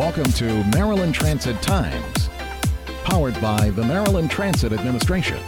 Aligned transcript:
Welcome 0.00 0.32
to 0.32 0.64
Maryland 0.72 1.14
Transit 1.14 1.60
Times, 1.60 2.30
powered 3.04 3.38
by 3.38 3.68
the 3.68 3.84
Maryland 3.84 4.30
Transit 4.30 4.72
Administration. 4.72 5.38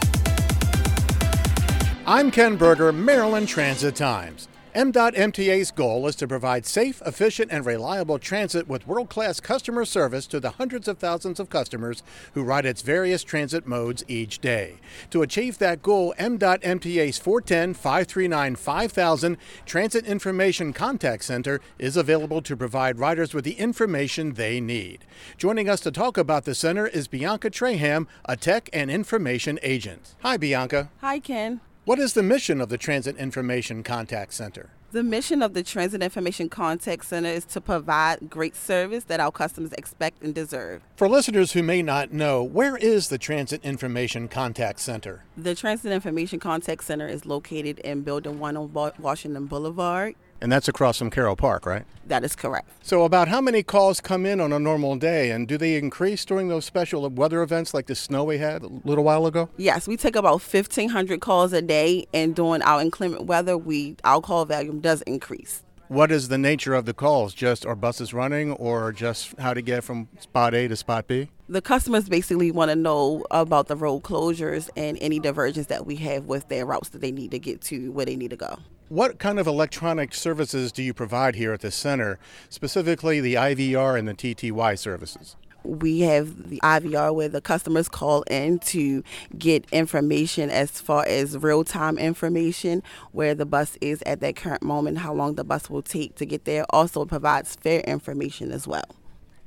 I'm 2.05 2.29
Ken 2.29 2.55
Berger, 2.55 2.91
Maryland 2.91 3.47
Transit 3.47 3.95
Times. 3.95 4.47
M.M 4.75 4.91
MDOT 4.91 5.13
MTA's 5.15 5.69
goal 5.69 6.07
is 6.07 6.15
to 6.15 6.27
provide 6.27 6.65
safe, 6.65 7.01
efficient, 7.05 7.51
and 7.51 7.63
reliable 7.63 8.17
transit 8.17 8.67
with 8.67 8.87
world 8.87 9.07
class 9.07 9.39
customer 9.39 9.85
service 9.85 10.25
to 10.27 10.39
the 10.39 10.51
hundreds 10.51 10.87
of 10.87 10.97
thousands 10.97 11.39
of 11.39 11.49
customers 11.49 12.01
who 12.33 12.43
ride 12.43 12.65
its 12.65 12.81
various 12.81 13.23
transit 13.23 13.67
modes 13.67 14.03
each 14.07 14.39
day. 14.39 14.77
To 15.11 15.21
achieve 15.21 15.59
that 15.59 15.83
goal, 15.83 16.15
M.M 16.17 16.39
MDOT 16.39 16.61
MTA's 16.61 17.19
410 17.19 17.75
539 17.75 18.55
5000 18.55 19.37
Transit 19.67 20.05
Information 20.05 20.73
Contact 20.73 21.23
Center 21.23 21.61
is 21.77 21.95
available 21.95 22.41
to 22.41 22.57
provide 22.57 22.97
riders 22.97 23.35
with 23.35 23.45
the 23.45 23.53
information 23.53 24.33
they 24.33 24.59
need. 24.59 25.05
Joining 25.37 25.69
us 25.69 25.81
to 25.81 25.91
talk 25.91 26.17
about 26.17 26.45
the 26.45 26.55
center 26.55 26.87
is 26.87 27.07
Bianca 27.07 27.51
Traham, 27.51 28.07
a 28.25 28.35
tech 28.35 28.69
and 28.73 28.89
information 28.89 29.59
agent. 29.61 30.15
Hi, 30.23 30.37
Bianca. 30.37 30.89
Hi, 31.01 31.19
Ken. 31.19 31.61
What 31.85 31.99
is 31.99 32.13
the 32.13 32.23
mission 32.23 32.61
of 32.61 32.69
the 32.69 32.77
Transit 32.77 33.17
Information 33.17 33.83
Contact 33.83 34.33
Center? 34.33 34.69
The 34.93 35.03
mission 35.03 35.41
of 35.41 35.53
the 35.53 35.63
Transit 35.63 36.01
Information 36.01 36.47
Contact 36.47 37.03
Center 37.03 37.27
is 37.27 37.43
to 37.47 37.59
provide 37.59 38.29
great 38.29 38.55
service 38.55 39.03
that 39.05 39.19
our 39.19 39.33
customers 39.33 39.73
expect 39.73 40.23
and 40.23 40.33
deserve. 40.33 40.81
For 40.95 41.09
listeners 41.09 41.51
who 41.51 41.61
may 41.61 41.81
not 41.81 42.13
know, 42.13 42.41
where 42.41 42.77
is 42.77 43.09
the 43.09 43.17
Transit 43.17 43.65
Information 43.65 44.29
Contact 44.29 44.79
Center? 44.79 45.25
The 45.35 45.55
Transit 45.55 45.91
Information 45.91 46.39
Contact 46.39 46.85
Center 46.85 47.07
is 47.09 47.25
located 47.25 47.79
in 47.79 48.03
Building 48.03 48.39
1 48.39 48.55
on 48.55 48.71
Washington 48.97 49.47
Boulevard. 49.47 50.15
And 50.43 50.51
that's 50.51 50.67
across 50.67 50.97
from 50.97 51.09
Carroll 51.09 51.37
Park, 51.37 51.65
right? 51.65 51.85
That 52.05 52.25
is 52.25 52.35
correct. 52.35 52.69
So, 52.81 53.05
about 53.05 53.29
how 53.29 53.39
many 53.39 53.63
calls 53.63 54.01
come 54.01 54.25
in 54.25 54.41
on 54.41 54.51
a 54.51 54.59
normal 54.59 54.97
day, 54.97 55.31
and 55.31 55.47
do 55.47 55.57
they 55.57 55.77
increase 55.77 56.25
during 56.25 56.49
those 56.49 56.65
special 56.65 57.09
weather 57.09 57.41
events 57.41 57.73
like 57.73 57.87
the 57.87 57.95
snow 57.95 58.25
we 58.25 58.39
had 58.39 58.61
a 58.61 58.67
little 58.83 59.05
while 59.05 59.25
ago? 59.25 59.47
Yes, 59.55 59.87
we 59.87 59.95
take 59.95 60.17
about 60.17 60.41
1,500 60.41 61.21
calls 61.21 61.53
a 61.53 61.61
day, 61.61 62.07
and 62.13 62.35
during 62.35 62.61
our 62.61 62.81
inclement 62.81 63.23
weather, 63.23 63.57
we 63.57 63.95
our 64.03 64.19
call 64.19 64.43
volume 64.43 64.81
does 64.81 65.01
increase. 65.03 65.62
What 65.89 66.11
is 66.11 66.29
the 66.29 66.37
nature 66.37 66.73
of 66.73 66.85
the 66.85 66.93
calls? 66.93 67.33
Just 67.33 67.65
are 67.65 67.75
buses 67.75 68.13
running, 68.13 68.53
or 68.53 68.91
just 68.91 69.37
how 69.37 69.53
to 69.53 69.61
get 69.61 69.83
from 69.83 70.07
spot 70.19 70.53
A 70.55 70.67
to 70.67 70.75
spot 70.75 71.07
B? 71.07 71.29
The 71.49 71.61
customers 71.61 72.07
basically 72.07 72.51
want 72.51 72.71
to 72.71 72.75
know 72.75 73.25
about 73.29 73.67
the 73.67 73.75
road 73.75 74.01
closures 74.01 74.69
and 74.77 74.97
any 75.01 75.19
diversions 75.19 75.67
that 75.67 75.85
we 75.85 75.97
have 75.97 76.25
with 76.25 76.47
their 76.47 76.65
routes 76.65 76.89
that 76.89 77.01
they 77.01 77.11
need 77.11 77.31
to 77.31 77.39
get 77.39 77.61
to 77.63 77.91
where 77.91 78.05
they 78.05 78.15
need 78.15 78.29
to 78.29 78.37
go. 78.37 78.59
What 78.89 79.19
kind 79.19 79.39
of 79.39 79.45
electronic 79.45 80.13
services 80.13 80.71
do 80.71 80.83
you 80.83 80.93
provide 80.93 81.35
here 81.35 81.51
at 81.51 81.61
the 81.61 81.71
center, 81.71 82.17
specifically 82.49 83.19
the 83.19 83.35
IVR 83.35 83.97
and 83.97 84.07
the 84.07 84.13
TTY 84.13 84.79
services? 84.79 85.35
We 85.63 86.01
have 86.01 86.49
the 86.49 86.59
IVR 86.61 87.13
where 87.13 87.29
the 87.29 87.41
customers 87.41 87.87
call 87.87 88.23
in 88.23 88.59
to 88.59 89.03
get 89.37 89.65
information 89.71 90.49
as 90.49 90.81
far 90.81 91.05
as 91.05 91.37
real 91.37 91.63
time 91.63 91.97
information, 91.97 92.83
where 93.11 93.35
the 93.35 93.45
bus 93.45 93.77
is 93.81 94.01
at 94.05 94.19
that 94.21 94.35
current 94.35 94.63
moment, 94.63 94.99
how 94.99 95.13
long 95.13 95.35
the 95.35 95.43
bus 95.43 95.69
will 95.69 95.81
take 95.81 96.15
to 96.15 96.25
get 96.25 96.45
there. 96.45 96.65
Also 96.69 97.05
provides 97.05 97.55
fare 97.55 97.81
information 97.81 98.51
as 98.51 98.67
well. 98.67 98.85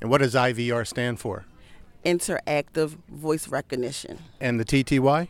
And 0.01 0.11
what 0.11 0.19
does 0.19 0.35
IVR 0.35 0.87
stand 0.87 1.21
for? 1.21 1.45
Interactive 2.05 2.97
voice 3.09 3.49
recognition. 3.49 4.19
And 4.41 4.61
the 4.61 4.65
TTY? 4.65 5.29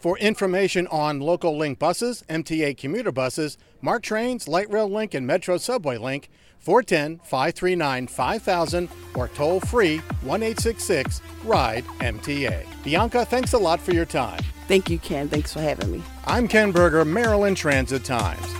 For 0.00 0.18
information 0.18 0.86
on 0.86 1.20
local 1.20 1.58
link 1.58 1.78
buses, 1.78 2.24
MTA 2.28 2.76
commuter 2.76 3.12
buses, 3.12 3.58
MARC 3.82 4.02
trains, 4.02 4.48
light 4.48 4.70
rail 4.70 4.88
link, 4.88 5.14
and 5.14 5.26
Metro 5.26 5.58
subway 5.58 5.98
link, 5.98 6.30
410 6.58 7.18
539 7.18 8.06
5000 8.06 8.88
or 9.14 9.28
toll 9.28 9.60
free 9.60 9.98
1 9.98 10.40
RIDE 10.40 11.84
MTA. 11.84 12.82
Bianca, 12.82 13.24
thanks 13.24 13.52
a 13.52 13.58
lot 13.58 13.80
for 13.80 13.92
your 13.92 14.04
time. 14.04 14.42
Thank 14.68 14.90
you, 14.90 14.98
Ken. 14.98 15.28
Thanks 15.28 15.52
for 15.52 15.60
having 15.60 15.90
me. 15.90 16.02
I'm 16.26 16.48
Ken 16.48 16.72
Berger, 16.72 17.04
Maryland 17.04 17.56
Transit 17.56 18.04
Times. 18.04 18.59